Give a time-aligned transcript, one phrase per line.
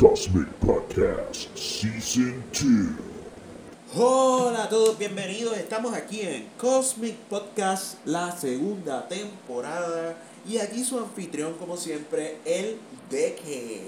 [0.00, 4.00] Cosmic Podcast Season 2.
[4.02, 5.58] Hola a todos, bienvenidos.
[5.58, 10.16] Estamos aquí en Cosmic Podcast, la segunda temporada.
[10.48, 12.78] Y aquí su anfitrión, como siempre, el
[13.10, 13.82] Deque.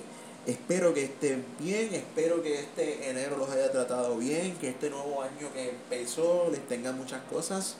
[0.44, 5.22] Espero que estén bien, espero que este enero los haya tratado bien, que este nuevo
[5.22, 7.76] año que empezó les tenga muchas cosas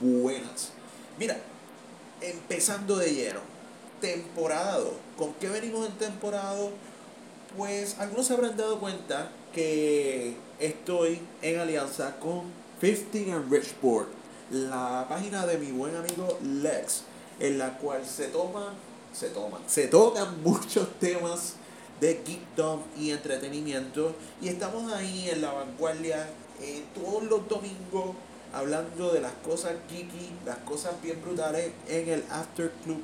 [0.00, 0.70] buenas.
[1.18, 1.36] Mira,
[2.22, 3.40] empezando de lleno,
[4.00, 4.90] temporada 2.
[5.18, 6.70] ¿Con qué venimos en temporada 2?
[7.56, 12.42] Pues algunos se habrán dado cuenta que estoy en alianza con
[12.80, 14.08] 15 and Richport,
[14.50, 17.02] la página de mi buen amigo Lex,
[17.38, 18.74] en la cual se toman,
[19.12, 21.54] se toman, se tocan muchos temas
[22.00, 26.28] de geekdom y entretenimiento y estamos ahí en la vanguardia
[26.60, 28.16] eh, todos los domingos
[28.52, 33.02] hablando de las cosas geeky, las cosas bien brutales en el After Club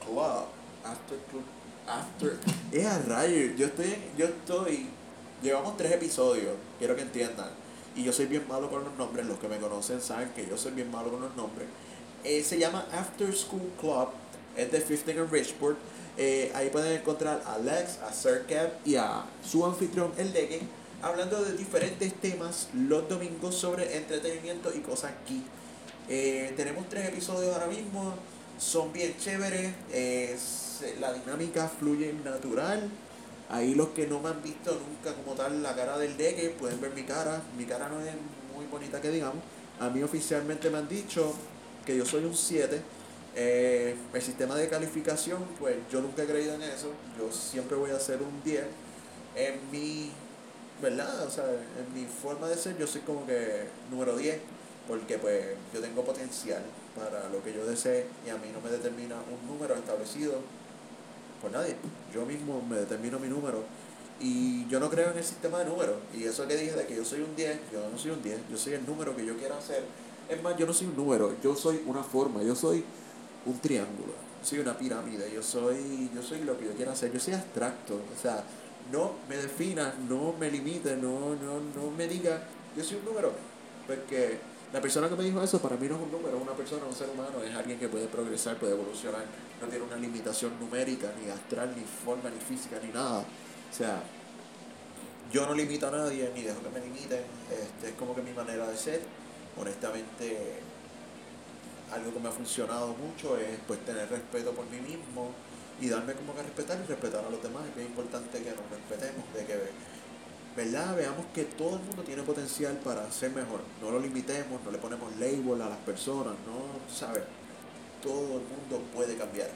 [0.00, 0.46] Club,
[0.84, 1.44] After Club,
[1.98, 2.36] After,
[2.72, 4.88] es a rayo, yo estoy, yo estoy
[5.42, 7.48] Llevamos tres episodios, quiero que entiendan.
[7.96, 10.56] Y yo soy bien malo con los nombres, los que me conocen saben que yo
[10.56, 11.66] soy bien malo con los nombres.
[12.24, 14.08] Eh, se llama After School Club,
[14.54, 15.78] es de 15 and Richport.
[16.18, 20.60] Eh, ahí pueden encontrar a Alex, a Sir Cap y a su anfitrión, el Legue,
[21.00, 25.42] hablando de diferentes temas los domingos sobre entretenimiento y cosas aquí.
[26.10, 28.12] Eh, tenemos tres episodios ahora mismo,
[28.60, 29.72] son bien chéveres,
[31.00, 32.88] la dinámica fluye natural.
[33.48, 36.80] Ahí los que no me han visto nunca como tal la cara del deque pueden
[36.80, 37.42] ver mi cara.
[37.58, 38.12] Mi cara no es
[38.54, 39.42] muy bonita que digamos.
[39.80, 41.34] A mí oficialmente me han dicho
[41.84, 42.80] que yo soy un 7.
[43.34, 46.92] Eh, el sistema de calificación, pues yo nunca he creído en eso.
[47.18, 48.62] Yo siempre voy a ser un 10.
[49.36, 50.10] En mi,
[50.82, 51.26] ¿verdad?
[51.26, 54.38] O sea, en mi forma de ser, yo soy como que número 10.
[54.90, 55.40] Porque pues
[55.72, 56.60] yo tengo potencial
[56.98, 60.34] para lo que yo desee y a mí no me determina un número establecido
[61.40, 61.76] por nadie.
[62.12, 63.62] Yo mismo me determino mi número.
[64.18, 65.94] Y yo no creo en el sistema de números.
[66.12, 68.40] Y eso que dije de que yo soy un 10, yo no soy un 10,
[68.50, 69.84] yo soy el número que yo quiero hacer.
[70.28, 72.84] Es más, yo no soy un número, yo soy una forma, yo soy
[73.46, 74.12] un triángulo,
[74.42, 77.94] soy una pirámide, yo soy, yo soy lo que yo quiero hacer, yo soy abstracto.
[77.94, 78.42] O sea,
[78.90, 82.42] no me definas, no me limites, no, no, no me digas,
[82.76, 83.32] yo soy un número.
[83.86, 86.52] Porque la persona que me dijo eso para mí no es un número, es una
[86.52, 89.24] persona, un ser humano, es alguien que puede progresar, puede evolucionar,
[89.60, 93.20] no tiene una limitación numérica, ni astral, ni forma, ni física, ni nada.
[93.20, 94.02] O sea,
[95.32, 98.32] yo no limito a nadie, ni dejo que me limiten, este, es como que mi
[98.32, 99.00] manera de ser.
[99.56, 100.60] Honestamente,
[101.92, 105.30] algo que me ha funcionado mucho es pues tener respeto por mí mismo
[105.80, 107.64] y darme como que respetar y respetar a los demás.
[107.68, 109.54] Es bien importante que nos respetemos, de que
[110.56, 110.96] ¿verdad?
[110.96, 113.60] Veamos que todo el mundo tiene potencial para ser mejor.
[113.80, 116.94] No lo limitemos, no le ponemos label a las personas, ¿no?
[116.94, 117.22] ¿Sabes?
[118.02, 119.50] Todo el mundo puede cambiar.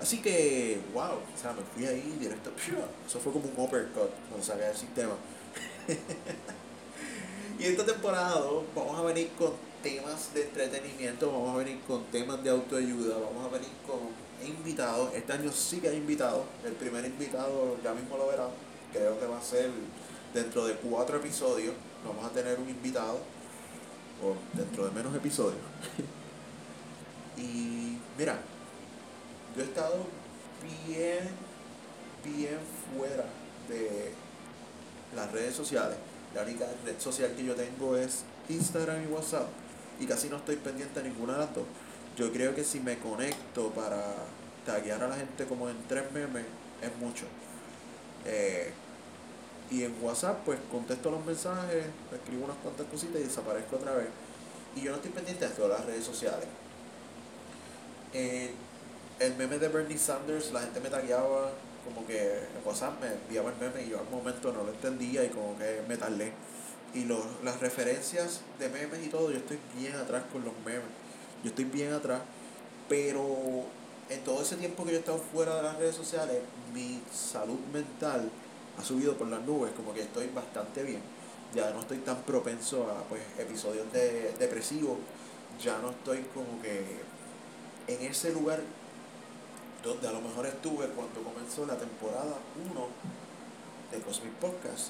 [0.00, 2.50] Así que, wow, o sea, me fui ahí directo.
[3.06, 5.12] Eso fue como un uppercut cuando salía del sistema.
[7.58, 8.40] y esta temporada
[8.74, 9.52] vamos a venir con
[9.82, 13.98] temas de entretenimiento, vamos a venir con temas de autoayuda, vamos a venir con
[14.46, 15.12] invitados.
[15.14, 16.44] Este año sí que hay invitados.
[16.64, 18.48] El primer invitado ya mismo lo verán.
[18.92, 19.70] Creo que va a ser
[20.34, 21.74] dentro de cuatro episodios
[22.06, 23.18] vamos a tener un invitado,
[24.22, 25.60] o dentro de menos episodios.
[27.36, 28.38] y mira,
[29.56, 30.06] yo he estado
[30.86, 31.28] bien,
[32.24, 32.58] bien
[32.94, 33.24] fuera
[33.68, 34.12] de
[35.14, 35.96] las redes sociales.
[36.34, 39.48] La única red social que yo tengo es Instagram y WhatsApp.
[39.98, 41.64] Y casi no estoy pendiente de ninguna de las dos.
[42.16, 44.14] Yo creo que si me conecto para
[44.64, 46.44] taguear a la gente como en tres memes,
[46.80, 47.24] es mucho.
[48.24, 48.72] Eh,
[49.70, 54.08] y en WhatsApp, pues contesto los mensajes, escribo unas cuantas cositas y desaparezco otra vez.
[54.74, 56.46] Y yo no estoy pendiente de todas las redes sociales.
[58.12, 61.52] el meme de Bernie Sanders, la gente me tagueaba
[61.84, 65.24] como que en WhatsApp me enviaba el meme y yo al momento no lo entendía
[65.24, 66.32] y como que me tardé.
[66.92, 70.82] Y los, las referencias de memes y todo, yo estoy bien atrás con los memes.
[71.44, 72.20] Yo estoy bien atrás.
[72.88, 73.24] Pero
[74.08, 76.38] en todo ese tiempo que yo he estado fuera de las redes sociales,
[76.74, 78.28] mi salud mental
[78.80, 81.02] ha subido por las nubes, como que estoy bastante bien.
[81.54, 84.98] Ya no estoy tan propenso a pues, episodios de, depresivos.
[85.62, 86.82] Ya no estoy como que
[87.86, 88.60] en ese lugar
[89.84, 92.36] donde a lo mejor estuve cuando comenzó la temporada
[92.72, 92.86] 1
[93.92, 94.88] de Cosmic Podcast.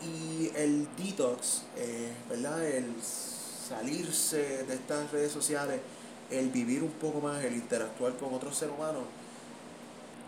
[0.00, 2.64] Y el detox, eh, ¿verdad?
[2.64, 5.80] El salirse de estas redes sociales,
[6.30, 9.02] el vivir un poco más, el interactuar con otros seres humanos,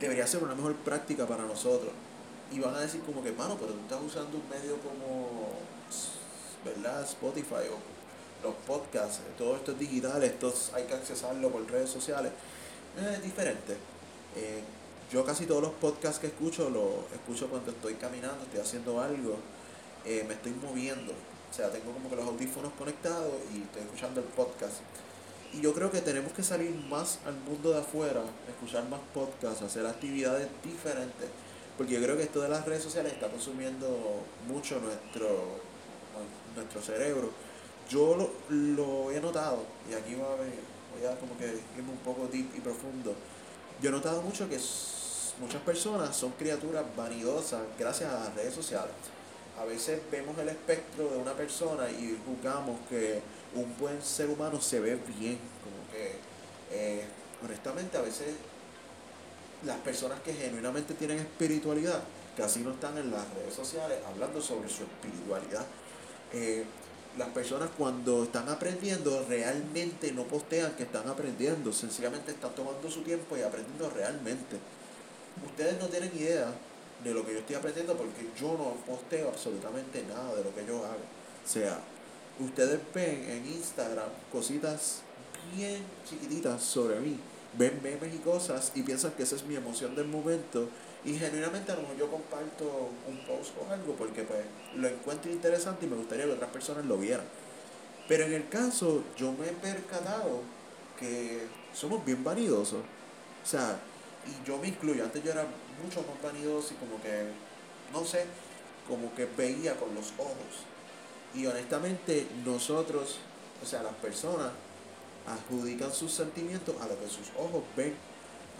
[0.00, 1.92] debería ser una mejor práctica para nosotros
[2.50, 5.50] y van a decir como que, mano, pero tú estás usando un medio como,
[6.64, 7.02] ¿verdad?
[7.04, 12.32] Spotify o los podcasts, todo esto es digital, esto hay que accesarlo por redes sociales.
[12.98, 13.76] Es diferente.
[14.36, 14.62] Eh,
[15.12, 19.36] yo casi todos los podcasts que escucho los escucho cuando estoy caminando, estoy haciendo algo,
[20.04, 21.12] eh, me estoy moviendo.
[21.12, 24.78] O sea, tengo como que los audífonos conectados y estoy escuchando el podcast.
[25.52, 29.62] Y yo creo que tenemos que salir más al mundo de afuera, escuchar más podcasts,
[29.62, 31.28] hacer actividades diferentes.
[31.80, 33.88] Porque yo creo que esto de las redes sociales está consumiendo
[34.46, 35.60] mucho nuestro,
[36.54, 37.30] nuestro cerebro.
[37.88, 41.98] Yo lo, lo he notado, y aquí voy a, voy a como que irme un
[42.04, 43.14] poco deep y profundo.
[43.80, 44.58] Yo he notado mucho que
[45.40, 48.92] muchas personas son criaturas vanidosas gracias a las redes sociales.
[49.58, 53.22] A veces vemos el espectro de una persona y juzgamos que
[53.54, 56.16] un buen ser humano se ve bien, como que
[56.72, 57.06] eh,
[57.42, 58.34] honestamente a veces
[59.64, 62.02] las personas que genuinamente tienen espiritualidad
[62.36, 65.66] casi no están en las redes sociales hablando sobre su espiritualidad.
[66.32, 66.64] Eh,
[67.18, 73.02] las personas cuando están aprendiendo realmente no postean que están aprendiendo, sencillamente están tomando su
[73.02, 74.56] tiempo y aprendiendo realmente.
[75.44, 76.52] Ustedes no tienen idea
[77.02, 80.64] de lo que yo estoy aprendiendo porque yo no posteo absolutamente nada de lo que
[80.66, 81.04] yo hago.
[81.44, 81.80] O sea,
[82.38, 85.02] ustedes ven en Instagram cositas
[85.54, 87.18] bien chiquititas sobre mí,
[87.58, 90.68] ven memes y cosas y piensan que esa es mi emoción del momento
[91.04, 94.40] y genuinamente a lo mejor yo comparto un post o algo porque pues
[94.76, 97.24] lo encuentro interesante y me gustaría que otras personas lo vieran.
[98.06, 100.42] Pero en el caso yo me he percatado
[100.98, 102.80] que somos bien vanidosos.
[102.80, 103.80] O sea,
[104.26, 105.46] y yo me incluyo, antes yo era
[105.82, 107.28] mucho más vanidoso y como que,
[107.92, 108.26] no sé,
[108.86, 110.66] como que veía con los ojos.
[111.34, 113.18] Y honestamente nosotros,
[113.62, 114.50] o sea, las personas
[115.34, 117.94] adjudican sus sentimientos a lo que sus ojos ven.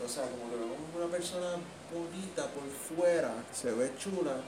[0.05, 1.56] O sea, como que vemos una persona
[1.93, 2.64] bonita por
[2.96, 4.40] fuera, se ve chula,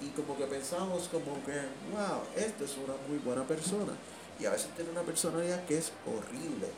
[0.00, 1.56] y como que pensamos como que,
[1.92, 3.92] wow, esta es una muy buena persona.
[4.38, 6.68] Y a veces tiene una personalidad que es horrible.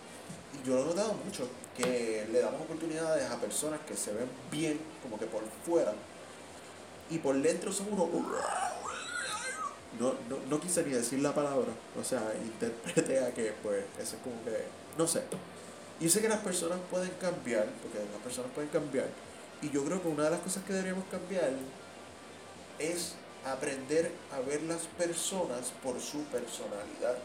[0.55, 4.29] Y yo lo he notado mucho, que le damos oportunidades a personas que se ven
[4.51, 5.95] bien, como que por fuera,
[7.11, 8.09] y por dentro son unos
[9.99, 14.17] no, no, no quise ni decir la palabra, o sea, interprete a que pues eso
[14.17, 14.65] es como que,
[14.97, 15.23] no sé.
[16.01, 19.07] Y sé que las personas pueden cambiar, porque las personas pueden cambiar,
[19.61, 21.53] y yo creo que una de las cosas que deberíamos cambiar
[22.79, 27.17] es aprender a ver las personas por su personalidad.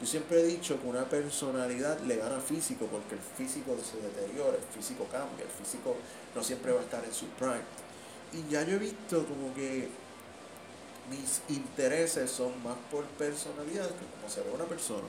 [0.00, 4.56] Yo siempre he dicho que una personalidad le gana físico porque el físico se deteriora,
[4.56, 5.96] el físico cambia, el físico
[6.34, 7.62] no siempre va a estar en su prime.
[8.32, 9.88] Y ya yo he visto como que
[11.10, 15.06] mis intereses son más por personalidad que como se ve una persona.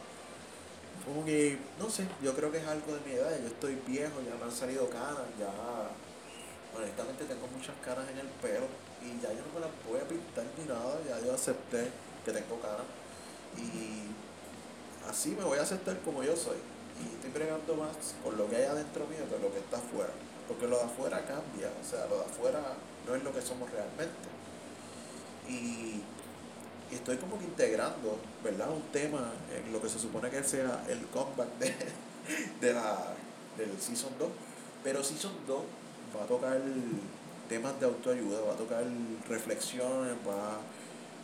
[1.06, 4.22] Como que, no sé, yo creo que es algo de mi edad, yo estoy viejo,
[4.26, 5.52] ya me han salido canas, ya
[6.76, 8.66] honestamente tengo muchas caras en el pelo
[9.02, 11.92] y ya yo no me las voy a pintar ni nada, ya yo acepté
[12.26, 12.88] que tengo caras
[13.56, 14.12] y
[15.08, 16.58] así me voy a aceptar como yo soy
[17.00, 20.12] y estoy bregando más con lo que hay adentro mío que lo que está afuera,
[20.48, 22.62] porque lo de afuera cambia, o sea, lo de afuera
[23.06, 24.35] no es lo que somos realmente
[25.50, 26.02] y,
[26.92, 28.70] estoy como que integrando, ¿verdad?
[28.70, 33.14] Un tema en lo que se supone que sea el comeback de, la,
[33.58, 34.30] del Season 2.
[34.84, 35.64] Pero Season 2
[36.18, 36.62] va a tocar
[37.50, 38.84] temas de autoayuda, va a tocar
[39.28, 40.60] reflexiones, va,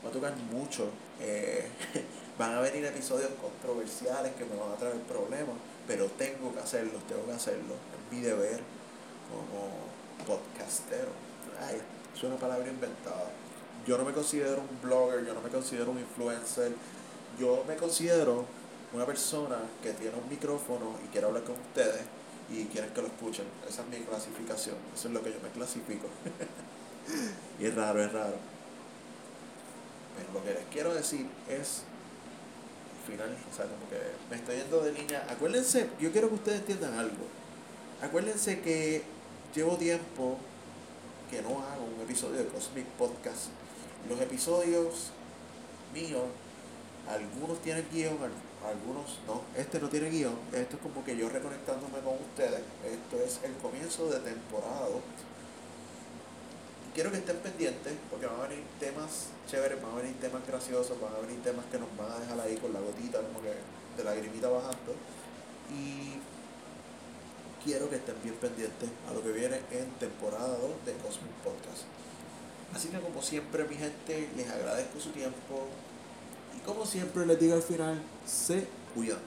[0.03, 0.89] va a tocar mucho.
[1.21, 1.67] Eh,
[2.37, 5.55] van a venir episodios controversiales que me van a traer problemas,
[5.87, 7.75] pero tengo que hacerlo, tengo que hacerlo.
[7.75, 8.59] Es mi deber
[9.29, 9.69] como
[10.25, 11.11] podcastero.
[11.61, 11.79] Ay,
[12.15, 13.31] es una palabra inventada
[13.85, 16.71] yo no me considero un blogger, yo no me considero un influencer,
[17.39, 18.45] yo me considero
[18.93, 22.01] una persona que tiene un micrófono y quiere hablar con ustedes
[22.49, 23.45] y quieren que lo escuchen.
[23.67, 26.07] Esa es mi clasificación, eso es lo que yo me clasifico.
[27.59, 28.35] y es raro, es raro.
[30.17, 31.83] Pero lo que les quiero decir es,
[32.99, 33.97] al final, o sea, como que
[34.29, 35.25] me estoy yendo de línea.
[35.29, 37.25] Acuérdense, yo quiero que ustedes entiendan algo.
[38.01, 39.03] Acuérdense que
[39.55, 40.37] llevo tiempo
[41.29, 43.47] que no hago un episodio de Cosmic Podcast
[44.09, 45.11] los episodios
[45.93, 46.23] míos,
[47.07, 48.17] algunos tienen guion,
[48.65, 49.41] algunos no.
[49.55, 52.61] Este no tiene guion, esto es como que yo reconectándome con ustedes.
[52.85, 54.87] Esto es el comienzo de temporada.
[56.93, 60.99] Quiero que estén pendientes porque van a venir temas chéveres, van a venir temas graciosos,
[60.99, 63.55] van a venir temas que nos van a dejar ahí con la gotita, como que
[63.95, 64.93] de la grimita bajando.
[65.71, 66.19] Y
[67.63, 71.87] quiero que estén bien pendientes a lo que viene en temporada 2 de Cosmic Podcast.
[72.75, 75.67] Así que como siempre mi gente, les agradezco su tiempo
[76.57, 79.19] y como siempre les digo al final, se cuidan.